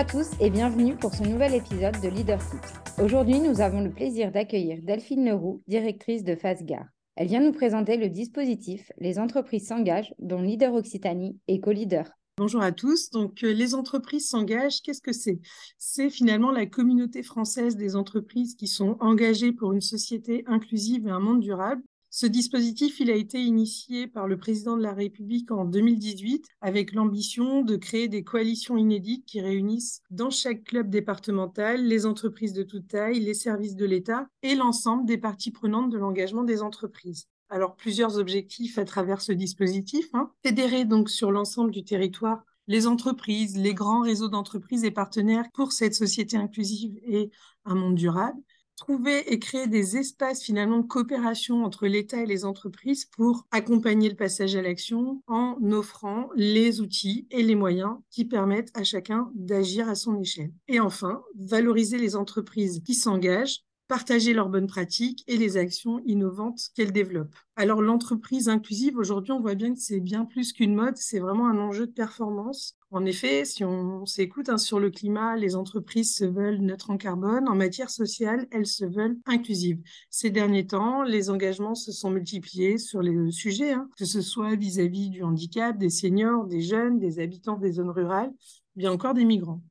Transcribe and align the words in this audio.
à 0.00 0.04
tous 0.04 0.30
et 0.40 0.48
bienvenue 0.48 0.96
pour 0.96 1.12
ce 1.12 1.24
nouvel 1.24 1.54
épisode 1.54 2.00
de 2.00 2.08
Leadership. 2.08 2.58
Aujourd'hui, 3.02 3.38
nous 3.38 3.60
avons 3.60 3.82
le 3.82 3.90
plaisir 3.90 4.32
d'accueillir 4.32 4.78
Delphine 4.82 5.26
Leroux, 5.26 5.62
directrice 5.68 6.24
de 6.24 6.34
FASGAR. 6.34 6.86
Elle 7.16 7.28
vient 7.28 7.42
nous 7.42 7.52
présenter 7.52 7.98
le 7.98 8.08
dispositif 8.08 8.90
Les 8.96 9.18
entreprises 9.18 9.68
s'engagent, 9.68 10.14
dont 10.18 10.40
Leader 10.40 10.72
Occitanie 10.72 11.38
est 11.48 11.60
co-leader. 11.60 12.10
Bonjour 12.38 12.62
à 12.62 12.72
tous. 12.72 13.10
Donc, 13.10 13.44
euh, 13.44 13.52
les 13.52 13.74
entreprises 13.74 14.26
s'engagent, 14.26 14.80
qu'est-ce 14.80 15.02
que 15.02 15.12
c'est? 15.12 15.38
C'est 15.76 16.08
finalement 16.08 16.50
la 16.50 16.64
communauté 16.64 17.22
française 17.22 17.76
des 17.76 17.94
entreprises 17.94 18.54
qui 18.54 18.68
sont 18.68 18.96
engagées 19.00 19.52
pour 19.52 19.74
une 19.74 19.82
société 19.82 20.44
inclusive 20.46 21.08
et 21.08 21.10
un 21.10 21.20
monde 21.20 21.40
durable. 21.40 21.82
Ce 22.12 22.26
dispositif, 22.26 22.98
il 22.98 23.08
a 23.08 23.14
été 23.14 23.40
initié 23.40 24.08
par 24.08 24.26
le 24.26 24.36
président 24.36 24.76
de 24.76 24.82
la 24.82 24.92
République 24.92 25.52
en 25.52 25.64
2018 25.64 26.44
avec 26.60 26.92
l'ambition 26.92 27.62
de 27.62 27.76
créer 27.76 28.08
des 28.08 28.24
coalitions 28.24 28.76
inédites 28.76 29.24
qui 29.26 29.40
réunissent 29.40 30.02
dans 30.10 30.30
chaque 30.30 30.64
club 30.64 30.90
départemental 30.90 31.86
les 31.86 32.06
entreprises 32.06 32.52
de 32.52 32.64
toute 32.64 32.88
taille, 32.88 33.20
les 33.20 33.34
services 33.34 33.76
de 33.76 33.86
l'État 33.86 34.26
et 34.42 34.56
l'ensemble 34.56 35.06
des 35.06 35.18
parties 35.18 35.52
prenantes 35.52 35.90
de 35.90 35.98
l'engagement 35.98 36.42
des 36.42 36.62
entreprises 36.62 37.28
alors 37.52 37.74
plusieurs 37.74 38.16
objectifs 38.16 38.78
à 38.78 38.84
travers 38.84 39.20
ce 39.20 39.32
dispositif. 39.32 40.06
Hein. 40.14 40.30
Fédérer 40.44 40.84
donc 40.84 41.10
sur 41.10 41.32
l'ensemble 41.32 41.72
du 41.72 41.82
territoire 41.82 42.44
les 42.70 42.86
entreprises, 42.86 43.56
les 43.56 43.74
grands 43.74 44.02
réseaux 44.02 44.28
d'entreprises 44.28 44.84
et 44.84 44.92
partenaires 44.92 45.46
pour 45.54 45.72
cette 45.72 45.94
société 45.94 46.36
inclusive 46.36 46.96
et 47.02 47.32
un 47.64 47.74
monde 47.74 47.96
durable. 47.96 48.38
Trouver 48.80 49.30
et 49.30 49.38
créer 49.38 49.66
des 49.66 49.98
espaces 49.98 50.42
finalement 50.42 50.78
de 50.78 50.86
coopération 50.86 51.64
entre 51.64 51.86
l'État 51.86 52.22
et 52.22 52.26
les 52.26 52.46
entreprises 52.46 53.04
pour 53.04 53.46
accompagner 53.50 54.08
le 54.08 54.16
passage 54.16 54.56
à 54.56 54.62
l'action 54.62 55.22
en 55.26 55.58
offrant 55.70 56.30
les 56.34 56.80
outils 56.80 57.26
et 57.30 57.42
les 57.42 57.56
moyens 57.56 57.98
qui 58.08 58.24
permettent 58.24 58.70
à 58.74 58.82
chacun 58.82 59.30
d'agir 59.34 59.86
à 59.90 59.94
son 59.94 60.18
échelle. 60.18 60.54
Et 60.66 60.80
enfin, 60.80 61.22
valoriser 61.38 61.98
les 61.98 62.16
entreprises 62.16 62.80
qui 62.82 62.94
s'engagent 62.94 63.64
partager 63.90 64.34
leurs 64.34 64.48
bonnes 64.48 64.68
pratiques 64.68 65.24
et 65.26 65.36
les 65.36 65.56
actions 65.56 66.00
innovantes 66.06 66.68
qu'elles 66.76 66.92
développent. 66.92 67.34
Alors 67.56 67.82
l'entreprise 67.82 68.48
inclusive, 68.48 68.96
aujourd'hui, 68.96 69.32
on 69.32 69.40
voit 69.40 69.56
bien 69.56 69.74
que 69.74 69.80
c'est 69.80 69.98
bien 69.98 70.24
plus 70.24 70.52
qu'une 70.52 70.76
mode, 70.76 70.96
c'est 70.96 71.18
vraiment 71.18 71.48
un 71.48 71.58
enjeu 71.58 71.88
de 71.88 71.92
performance. 71.92 72.76
En 72.92 73.04
effet, 73.04 73.44
si 73.44 73.64
on, 73.64 74.06
s'écoute 74.06 74.48
hein, 74.48 74.58
sur 74.58 74.78
le 74.78 74.90
climat, 74.90 75.34
les 75.34 75.56
entreprises 75.56 76.14
se 76.14 76.24
veulent 76.24 76.60
neutres 76.60 76.90
en 76.90 76.98
carbone. 76.98 77.48
En 77.48 77.56
matière 77.56 77.90
sociale, 77.90 78.46
elles 78.52 78.68
se 78.68 78.84
veulent 78.84 79.18
inclusives. 79.26 79.80
Ces 80.08 80.30
derniers 80.30 80.68
temps, 80.68 81.02
les 81.02 81.28
engagements 81.28 81.74
se 81.74 81.90
sont 81.90 82.10
multipliés 82.10 82.78
sur 82.78 83.02
les 83.02 83.32
sujets, 83.32 83.72
hein, 83.72 83.88
que 83.98 84.04
ce 84.04 84.20
soit 84.20 84.54
vis-à-vis 84.54 85.08
-vis 85.08 85.10
du 85.10 85.24
handicap, 85.24 85.76
des 85.76 85.90
seniors, 85.90 86.46
des 86.46 86.60
jeunes, 86.60 87.00
des 87.00 87.18
habitants 87.18 87.58
des 87.58 87.72
zones 87.72 87.90
rurales, 87.90 88.32
bien 88.76 88.92
encore 88.92 89.14
des 89.14 89.24
migrants 89.24 89.62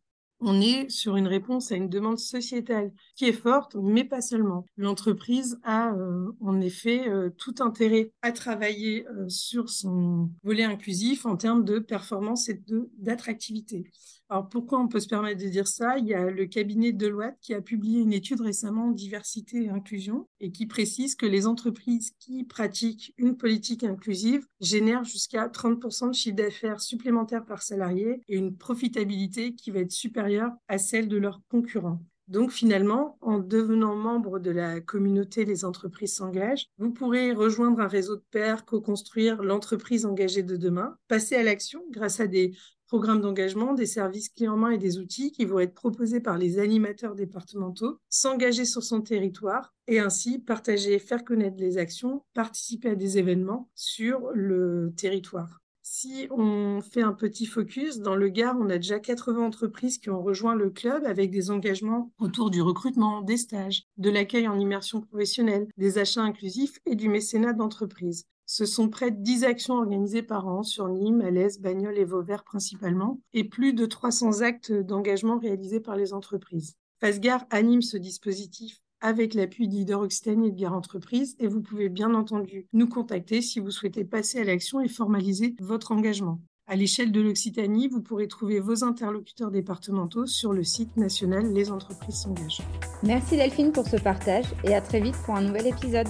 on 0.41 0.61
est 0.61 0.89
sur 0.89 1.15
une 1.15 1.27
réponse 1.27 1.71
à 1.71 1.75
une 1.75 1.89
demande 1.89 2.19
sociétale 2.19 2.91
qui 3.15 3.25
est 3.25 3.33
forte, 3.33 3.75
mais 3.75 4.03
pas 4.03 4.21
seulement. 4.21 4.65
L'entreprise 4.77 5.59
a 5.63 5.93
euh, 5.93 6.31
en 6.41 6.61
effet 6.61 7.09
euh, 7.09 7.29
tout 7.37 7.55
intérêt 7.59 8.11
à 8.21 8.31
travailler 8.31 9.07
euh, 9.07 9.27
sur 9.27 9.69
son 9.69 10.29
volet 10.43 10.63
inclusif 10.63 11.25
en 11.25 11.35
termes 11.35 11.65
de 11.65 11.79
performance 11.79 12.49
et 12.49 12.61
d'attractivité. 12.97 13.85
Alors 14.31 14.47
pourquoi 14.47 14.79
on 14.79 14.87
peut 14.87 14.99
se 14.99 15.07
permettre 15.07 15.41
de 15.41 15.49
dire 15.49 15.67
ça? 15.67 15.97
Il 15.97 16.05
y 16.05 16.13
a 16.13 16.29
le 16.29 16.45
cabinet 16.45 16.91
Deloitte 16.91 17.37
qui 17.41 17.55
a 17.55 17.61
publié 17.61 17.99
une 17.99 18.13
étude 18.13 18.41
récemment 18.41 18.91
diversité 18.91 19.63
et 19.63 19.69
inclusion 19.69 20.27
et 20.39 20.51
qui 20.51 20.67
précise 20.67 21.15
que 21.15 21.25
les 21.25 21.47
entreprises 21.47 22.11
qui 22.19 22.43
pratiquent 22.43 23.11
une 23.17 23.37
politique 23.37 23.83
inclusive 23.83 24.45
génèrent 24.61 25.03
jusqu'à 25.03 25.47
30% 25.47 26.09
de 26.09 26.13
chiffre 26.13 26.35
d'affaires 26.35 26.79
supplémentaire 26.79 27.43
par 27.43 27.63
salarié 27.63 28.21
et 28.29 28.37
une 28.37 28.55
profitabilité 28.55 29.55
qui 29.55 29.71
va 29.71 29.79
être 29.79 29.91
supérieure 29.91 30.28
à 30.67 30.77
celle 30.77 31.07
de 31.07 31.17
leurs 31.17 31.41
concurrents. 31.49 31.99
Donc 32.29 32.51
finalement, 32.51 33.17
en 33.21 33.39
devenant 33.39 33.95
membre 33.95 34.37
de 34.37 34.51
la 34.51 34.81
communauté 34.81 35.45
Les 35.45 35.65
entreprises 35.65 36.13
s'engagent, 36.13 36.67
vous 36.77 36.91
pourrez 36.91 37.31
rejoindre 37.33 37.79
un 37.79 37.87
réseau 37.87 38.17
de 38.17 38.23
pairs, 38.29 38.65
co-construire 38.65 39.41
l'entreprise 39.41 40.05
engagée 40.05 40.43
de 40.43 40.55
demain, 40.55 40.95
passer 41.07 41.35
à 41.35 41.43
l'action 41.43 41.81
grâce 41.89 42.19
à 42.19 42.27
des 42.27 42.55
programmes 42.87 43.21
d'engagement, 43.21 43.73
des 43.73 43.87
services 43.87 44.29
clés 44.29 44.47
en 44.47 44.57
main 44.57 44.71
et 44.71 44.77
des 44.77 44.99
outils 44.99 45.31
qui 45.31 45.45
vont 45.45 45.59
être 45.59 45.73
proposés 45.73 46.19
par 46.19 46.37
les 46.37 46.59
animateurs 46.59 47.15
départementaux, 47.15 47.99
s'engager 48.09 48.65
sur 48.65 48.83
son 48.83 49.01
territoire 49.01 49.73
et 49.87 49.99
ainsi 49.99 50.39
partager, 50.39 50.99
faire 50.99 51.23
connaître 51.23 51.57
les 51.59 51.77
actions, 51.79 52.23
participer 52.35 52.89
à 52.89 52.95
des 52.95 53.17
événements 53.17 53.69
sur 53.73 54.29
le 54.33 54.93
territoire. 54.95 55.61
Si 55.91 56.27
on 56.29 56.81
fait 56.81 57.01
un 57.01 57.13
petit 57.13 57.47
focus, 57.47 57.97
dans 57.97 58.15
le 58.15 58.29
Gard, 58.29 58.55
on 58.59 58.69
a 58.69 58.77
déjà 58.77 58.99
80 58.99 59.43
entreprises 59.43 59.97
qui 59.97 60.11
ont 60.11 60.21
rejoint 60.21 60.53
le 60.53 60.69
club 60.69 61.03
avec 61.03 61.31
des 61.31 61.49
engagements 61.49 62.11
autour 62.19 62.51
du 62.51 62.61
recrutement, 62.61 63.23
des 63.23 63.37
stages, 63.37 63.87
de 63.97 64.11
l'accueil 64.11 64.47
en 64.47 64.59
immersion 64.59 65.01
professionnelle, 65.01 65.67
des 65.77 65.97
achats 65.97 66.21
inclusifs 66.21 66.77
et 66.85 66.93
du 66.93 67.09
mécénat 67.09 67.53
d'entreprise. 67.53 68.27
Ce 68.45 68.67
sont 68.67 68.87
près 68.87 69.09
de 69.09 69.17
10 69.23 69.45
actions 69.45 69.77
organisées 69.77 70.21
par 70.21 70.47
an 70.47 70.61
sur 70.61 70.87
Nîmes, 70.89 71.21
Alès, 71.21 71.59
Bagnols 71.59 71.97
et 71.97 72.05
Vauvert 72.05 72.43
principalement, 72.43 73.19
et 73.33 73.43
plus 73.43 73.73
de 73.73 73.87
300 73.87 74.41
actes 74.41 74.71
d'engagement 74.71 75.39
réalisés 75.39 75.79
par 75.79 75.95
les 75.95 76.13
entreprises. 76.13 76.75
Fasgar 76.99 77.47
anime 77.49 77.81
ce 77.81 77.97
dispositif 77.97 78.79
avec 79.01 79.33
l'appui 79.33 79.67
d'Ider 79.67 79.93
Occitanie 79.93 80.47
et 80.47 80.51
de 80.51 80.59
Gare 80.59 80.73
Entreprise, 80.73 81.35
et 81.39 81.47
vous 81.47 81.61
pouvez 81.61 81.89
bien 81.89 82.13
entendu 82.13 82.67
nous 82.73 82.87
contacter 82.87 83.41
si 83.41 83.59
vous 83.59 83.71
souhaitez 83.71 84.03
passer 84.03 84.39
à 84.39 84.43
l'action 84.43 84.81
et 84.81 84.87
formaliser 84.87 85.55
votre 85.59 85.91
engagement. 85.91 86.39
À 86.67 86.75
l'échelle 86.75 87.11
de 87.11 87.19
l'Occitanie, 87.19 87.87
vous 87.87 88.01
pourrez 88.01 88.27
trouver 88.27 88.59
vos 88.59 88.83
interlocuteurs 88.83 89.49
départementaux 89.49 90.27
sur 90.27 90.53
le 90.53 90.63
site 90.63 90.97
national 90.97 91.51
Les 91.51 91.71
entreprises 91.71 92.21
s'engagent. 92.21 92.61
Merci 93.01 93.37
Delphine 93.37 93.71
pour 93.71 93.87
ce 93.87 93.97
partage 93.97 94.45
et 94.63 94.75
à 94.75 94.81
très 94.81 95.01
vite 95.01 95.15
pour 95.25 95.35
un 95.35 95.41
nouvel 95.41 95.65
épisode. 95.65 96.07